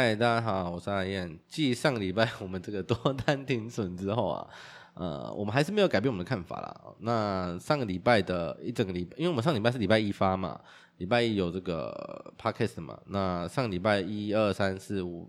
[0.00, 1.36] 嗨，大家好，我是阿燕。
[1.48, 4.48] 继上个礼拜 我们这个多单停损之后啊，
[4.94, 6.94] 呃，我们还是没有改变我们的看法啦。
[7.00, 10.60] 那上个礼拜的一整个礼拜，因为我们上礼拜是礼拜一发嘛，
[10.98, 12.96] 礼拜一有这个 podcast 嘛。
[13.06, 15.28] 那上礼拜一二三四五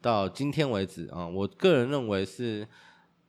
[0.00, 2.64] 到今天为止啊，我个人认为是，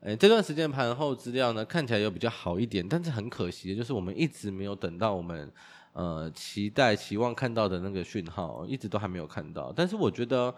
[0.02, 5.52] 诶，这段时间盘后资料呢看起来有比较好一点，但是很可惜的就是我们一直没有等到我们。
[5.96, 9.72] 呃，期待、期望看到的那个讯号，一直都还没有看到。
[9.74, 10.54] 但是我觉得，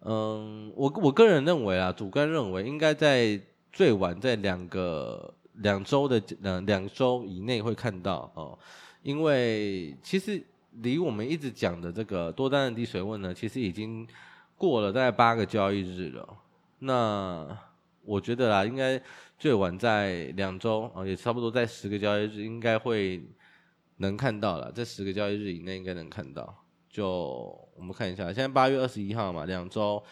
[0.00, 3.40] 嗯，我我个人认为啊，主观认为应该在
[3.72, 8.58] 最晚在两个两周的呃两周以内会看到哦。
[9.04, 10.42] 因为其实
[10.80, 14.04] 离我们一直讲的这个多单的低水位呢，其实已经
[14.56, 16.28] 过了大概八个交易日了。
[16.80, 17.56] 那
[18.04, 19.00] 我觉得啊，应该
[19.38, 23.22] 最晚在两周啊，也差不多在十个交易日，应该会。
[23.98, 26.54] 能看到了，这十个交易日以内应该能看到。
[26.88, 27.08] 就
[27.74, 30.02] 我们看一下，现在八月二十一号嘛，两周，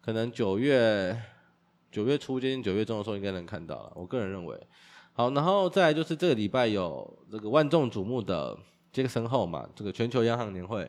[0.00, 1.20] 可能九月
[1.90, 3.92] 九月初接近九月中的时候应该能看到了。
[3.96, 4.56] 我个人认为，
[5.12, 8.56] 好，然后再来就是这个礼拜有这个万众瞩目的
[8.92, 10.88] 杰克森后嘛，这个全球央行年会，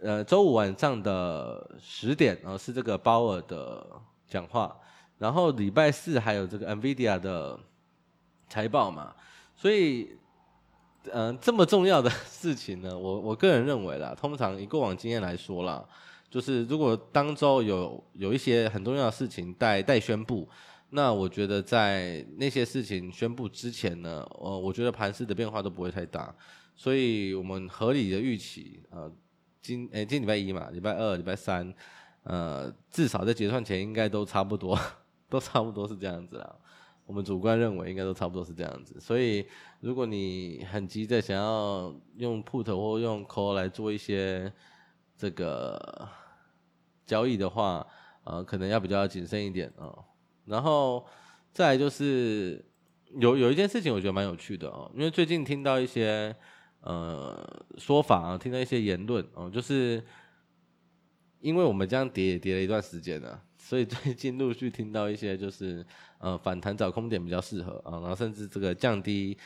[0.00, 3.86] 呃，周五晚上的十点，呃，是这个鲍尔的
[4.26, 4.74] 讲话，
[5.18, 7.60] 然后礼拜四还有这个 NVIDIA 的
[8.48, 9.14] 财报嘛，
[9.54, 10.16] 所以。
[11.12, 15.84] 嗯、这么重要的 事情呢，我我个人认为啦，通常以过往经验来说啦，
[16.30, 20.48] 就是如果当周有有一些很重要的事情待待宣布，
[20.90, 26.34] 那我觉得在那些事情宣布之前呢，呃，我觉得盘势的变化都不会太大，
[26.74, 29.10] 所以我们合理的预期，呃，
[29.60, 31.74] 今诶今礼拜一嘛，礼拜二、礼拜三，
[32.22, 34.78] 呃，至少在结算前应该都差不多，
[35.28, 36.56] 都差不多是这样子啦。
[37.08, 39.46] 我们主观认为应该都差不多是这样子，所以
[39.80, 44.52] 如果你很急着想要用 put 或用 call 来做一些
[45.16, 46.06] 这个
[47.06, 47.86] 交易的话，
[48.24, 50.04] 呃，可能要比较谨慎一点啊、哦。
[50.44, 51.06] 然后
[51.50, 52.62] 再来就是
[53.18, 56.36] 有有一件事情我觉得蛮有趣的哦，因为最近听到一些
[56.82, 60.04] 呃说法啊，听到一些言论哦，就是
[61.40, 63.44] 因为我们这样跌也跌了一段时间了。
[63.68, 65.84] 所以最近陆续听到一些，就是
[66.16, 69.36] 呃反弹找空点比较适合啊，然后甚至这个降低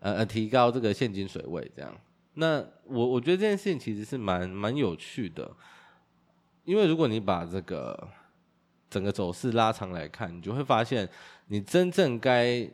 [0.00, 1.96] 呃呃提高这个现金水位这样。
[2.34, 5.48] 那我我觉得这件事情其实是蛮蛮有趣的，
[6.64, 8.08] 因为如果你把这个
[8.90, 11.08] 整个走势拉长来看，你就会发现，
[11.46, 12.68] 你真正该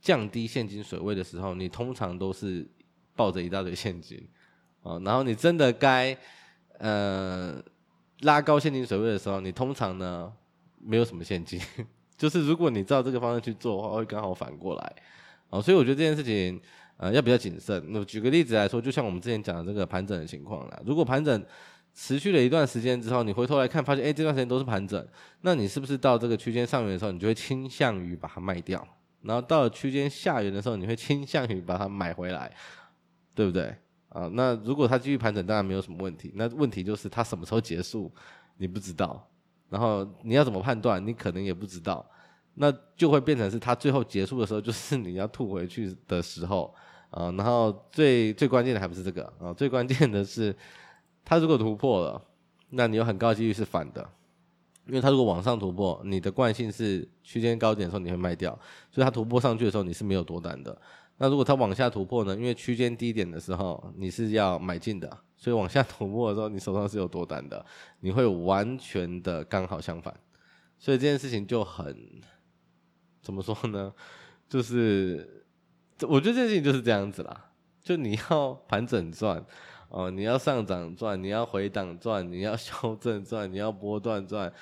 [0.00, 2.66] 降低现金水位的时候，你通常都是
[3.14, 4.26] 抱着一大堆现金
[4.82, 6.16] 啊，然后你真的该
[6.78, 7.62] 呃
[8.20, 10.32] 拉高现金水位的时候，你通常呢。
[10.86, 11.60] 没有什么现金，
[12.16, 14.96] 就是如果你照这个方向去做的话，会刚好反过来，
[15.50, 16.60] 哦，所以我觉得这件事情，
[16.96, 17.84] 呃，要比较谨慎。
[17.88, 21.44] 那举个例子来说，就像我们之前讲的这个盘整的情况啦，如果盘整
[21.92, 25.06] 持续了一段时间之后，你回头来看，发现，哎，这段时间都是盘整，
[25.40, 28.86] 那你是不是到这个区间上缘的时候，你就会倾向于把它卖掉，
[29.22, 32.52] 然后到了区间下缘的时候，你会倾向于把它买回来，
[33.34, 33.74] 对不对？
[34.10, 36.32] 啊，那如果它继续盘整，当然没有什么问题。
[36.36, 38.10] 那问题就是它什么时候结束，
[38.56, 39.28] 你不知道。
[39.68, 41.04] 然后你要怎么判断？
[41.04, 42.04] 你可能也不知道，
[42.54, 46.74] 那就会变成是它最后结束的时候，就是你要吐回去的时候
[47.10, 47.30] 啊。
[47.32, 50.54] 然后最最关键的还不是这个啊，最关键的是，
[51.24, 52.22] 它如果突破了，
[52.70, 54.08] 那你有很高几率是反的，
[54.86, 58.58] 因为它如果往上突破，你的惯性是区间高点的时候你会卖掉，
[58.90, 60.80] 所以它突破上去的时候你是没有多单的。
[61.18, 62.36] 那如果它往下突破呢？
[62.36, 67.64] 因为区间低点的时候你是要买进的，所以往下突破的时候你手上是有多单的，
[68.00, 70.14] 你会完全的刚好相反。
[70.78, 71.96] 所以这件事情就很
[73.22, 73.92] 怎么说呢？
[74.48, 75.44] 就是
[76.02, 77.50] 我觉得这件事情就是这样子啦，
[77.82, 79.42] 就你要盘整赚
[79.88, 84.52] 哦，你要上涨赚，你要回档赚，你要修正赚，你要波段赚，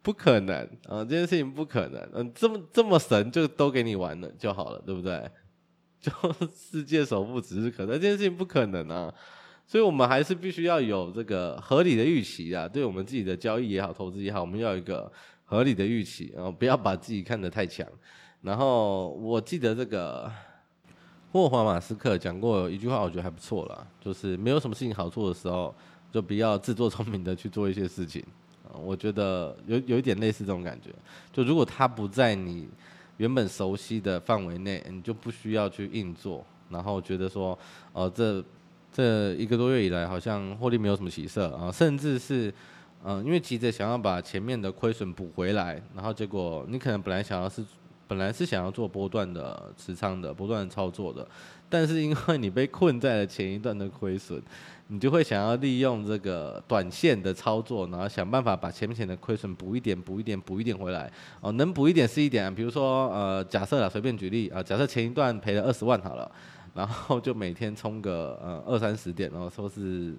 [0.00, 1.02] 不可能啊！
[1.02, 5.28] 这件事情不可能，嗯，这么这么神就都给你玩了就好了，对不对？
[6.04, 6.12] 就
[6.54, 9.10] 世界首富指日可待，这件事情不可能啊，
[9.66, 15.10] 所以我们还是必须要有这个合理的预期啊，对我们自己的交易也好，投资也好，我们要有一个
[15.46, 17.86] 合理的预期，然后不要把自己看得太强。
[18.42, 20.30] 然后我记得这个
[21.32, 25.74] 霍华马斯克讲过一句话，我觉得还不错啦，就是没有什么事情好做的时候，
[26.12, 28.22] 就不要自作聪明的去做一些事情。
[28.74, 30.90] 我觉得有有一点类似这种感觉，
[31.32, 32.68] 就如果他不在你。
[33.16, 37.58] 原本熟悉的范围内，你就不需要去硬做，然后觉得说，
[37.92, 38.44] 哦、呃，这
[38.92, 42.52] 这一个多月以来好像获利没有什么起色啊，甚至是，
[43.04, 47.64] 嗯、因为急着想要把前面的亏损补回来，然后结果你可能本来想要是
[48.06, 51.26] 本来是想要做波段的持仓的，波段操作的，
[51.68, 54.40] 但是因为你被困在了前一段的亏损，
[54.88, 61.10] 你就会想要利用这个短线的操作，然后想办法把前面的亏损补一点、补一点、补一点回来。
[61.40, 66.30] 哦，能补一点是一点，比如说呃，假设啊，随便举例啊，假设前一段赔了二十万好了，
[66.74, 70.14] 然后就每天冲个呃二三十点，然后说是。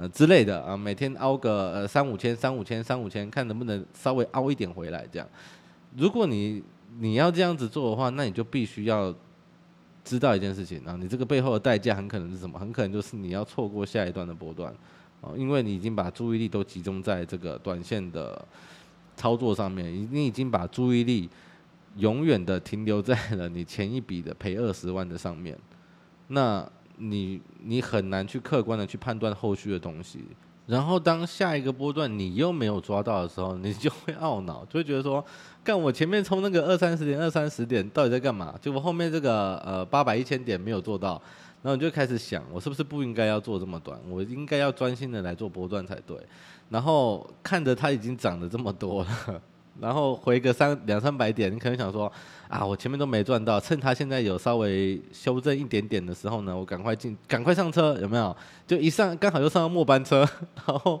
[0.00, 5.04] 呃之类的啊，每天凹个呃三五千、三五千、三五千，看能不能稍微凹一点回来。
[5.10, 5.26] 这样，
[5.96, 6.62] 如果你
[6.98, 9.14] 你要这样子做的话，那你就必须要
[10.04, 12.58] 知道一件事情啊，你这个背后的代价很可能是什么？
[12.58, 14.72] 很可能就是你要错过下一段的波段
[15.20, 18.42] 啊，因为你已经把注意力都集中在这个短线的
[19.16, 21.28] 操作上面，你已经把注意力
[21.96, 25.58] 永远的停留在了你前一笔的赔二十万的上面，
[26.28, 26.68] 那。
[27.00, 30.18] 你你很难去客观的去判断后续的东西，
[30.68, 35.24] 然后当下一个波段你又没有抓到的时候，你就会懊恼，就会觉得说，
[35.64, 38.54] 干我前面冲那个二三十点、二三十点到底在干嘛？
[38.60, 41.12] 结果后面这个呃八百一千点没有做到，
[41.62, 43.98] 然后你就开始想，我是不是不应该要做这么短？
[44.10, 46.18] 我应该要专心的来做波段才对。
[46.68, 49.42] 然后看着它已经涨了这么多了。
[49.80, 52.10] 然后回个三两三百点，你可能想说
[52.48, 58.36] 啊，我前面都没赚到，趁它现在有稍微修正一点点的时候呢，我赶快进，赶快上车，有没有？
[58.66, 60.28] 就一上刚好又上到末班车，
[60.66, 61.00] 然后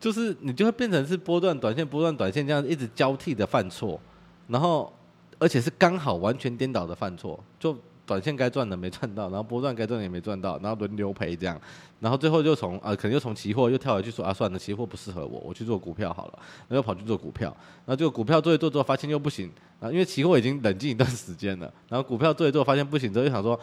[0.00, 4.00] 就是你就会变成是波段短线、波段短线这样一直交替的犯错，
[4.46, 4.92] 然后
[5.38, 7.76] 而且是刚好完全颠倒的犯错，就。
[8.08, 11.60] 短线该赚的没赚到，然后波段该赚的也没赚到，然后轮流赔这样，
[12.00, 23.60] 然后最后就从呃可能又从期货又跳回去说啊算了，期货不适合我，我去做股票好了，然后又跑去做股票，然后就股票做一做之后发现又不行，啊因为期货已经冷静一段时间了，然后股票做一做发现不行之后又想说，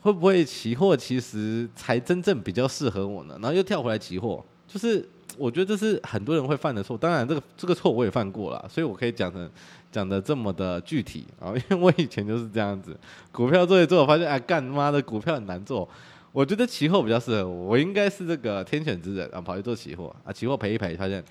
[0.00, 3.38] 会不会期货其实才真正比较适合我呢？
[3.40, 5.08] 然后又跳回来期货，就是。
[5.38, 9.48] 我觉得这是很多人会犯的错，当然这个这个错我也犯过了，所以我可以讲成
[9.90, 12.98] 讲的这么的具体啊，因为我以前就是这样子，
[13.32, 15.88] 股票做一做，我发现哎干妈的股票很难做，
[16.32, 21.22] 我觉得期货比较适合我，我应该是这个天选之人啊，跑去做期货啊，期货赔一赔，发现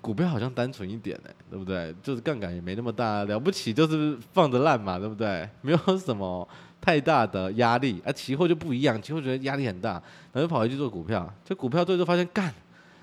[0.00, 1.94] 股票好像单纯一点呢，对不对？
[2.02, 5.48] 就是杠杆也没那么大，了不起就是放着烂嘛，对不对？
[5.60, 6.48] 没有什么
[6.80, 10.02] 太大的压力，啊期货就不一样，期货觉得压力很大，
[10.32, 12.52] 然后跑回去做股票，就股票做一做发现干。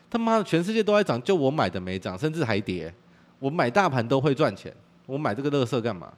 [0.09, 2.93] 他妈的，全世界都在涨，就我买的没涨，甚至还跌。
[3.39, 4.73] 我买大盘都会赚钱，
[5.05, 6.11] 我买这个乐色干嘛？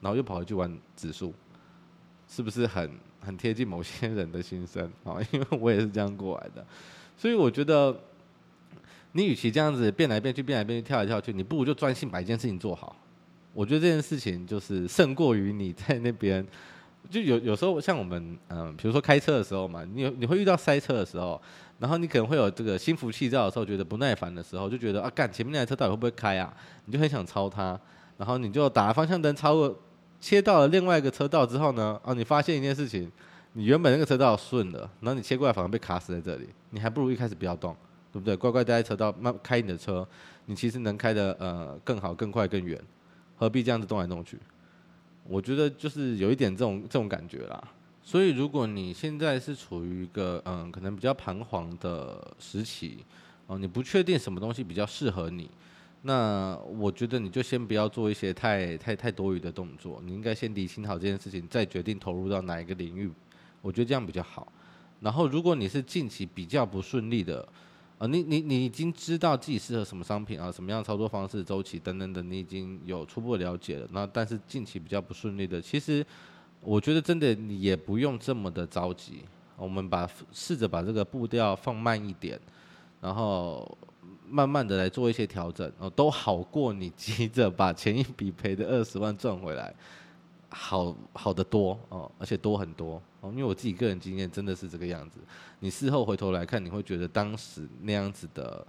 [0.00, 1.32] 然后又跑回去玩指数，
[2.28, 5.16] 是不是很很贴近某些人的心声啊？
[5.32, 6.64] 因为我也是这样过来的，
[7.16, 7.98] 所以我觉得，
[9.12, 12.94] 你与其这样子变来变去、变来变去、跳来跳去，你不如就专心把一件事情做好。
[13.54, 16.46] 我觉得这件事情就是胜过于你在那边，
[17.10, 21.40] 就有有时候像我们嗯，比如说开车的时候嘛，你你会遇到塞车的时候。
[21.78, 26.50] 然后你可能会有这个心浮气躁的时候，觉得不耐烦的时候，就觉得啊，干前面那台车到底会不会开啊？
[26.86, 27.78] 你就很想超它，
[28.16, 29.78] 然后你就打方向灯超过，
[30.18, 33.12] 切到了另外一个车道之后呢，哦，你发现一件事情，
[33.52, 37.76] 你原本那个车道顺了，然后你切过来反而被卡死在这里，你还不如一开始不要动，
[38.10, 38.34] 对不对？
[38.34, 40.08] 乖乖待在车道，慢开你的车，
[40.46, 42.80] 你其实能开得呃更好、更快、更远，
[43.36, 44.38] 何必这样子动来动去？
[45.28, 47.72] 我觉得就是有一点这种这种感觉啦。
[48.02, 52.98] 所以，如果你现在是处于一个嗯，可能比较彷徨的时期，
[53.48, 55.50] 哦，你不确定什么东西比较适合你，
[56.02, 63.10] 那我觉得你就先不要做一些太太太多余的动作，你应该先理清好这件事情，再决定投入到哪一个领域，
[63.60, 64.52] 我觉得这样比较好。
[65.00, 67.46] 然后，如果你是近期比较不顺利的，
[67.98, 73.88] 啊，你你你已经知道自己适合什么商品啊，什么样的操作方式、周期等等等，你已经有初步了解了。
[73.92, 76.04] 那但是近期比较不顺利的，其实。
[76.62, 79.22] 我觉得真的你也不用这么的着急，
[79.56, 82.40] 我们把试着把这个步调放慢一点，
[83.00, 83.78] 然后
[84.26, 89.72] 慢慢的来做一些调整，哦，都好过你急着把前一笔赔的二十万赚回来，
[90.48, 95.18] 好好得多哦，而且多很多因为我自己个人经验真的是这个样子，
[95.60, 98.66] 你事后回头来看，你会觉得当时那样子的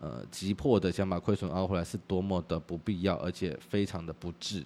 [0.00, 4.64] 呃急迫的想把亏损熬回来是多么的不必要，而且非常的不智。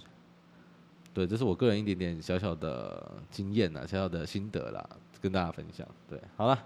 [1.13, 4.85] 对，这是我个人一点点小小的经验呐，小小的心得啦，
[5.21, 5.87] 跟大家分享。
[6.09, 6.57] 对，好了，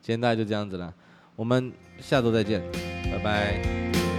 [0.00, 0.92] 今天大家就这样子了，
[1.36, 2.60] 我们下周再见，
[3.04, 4.11] 拜拜。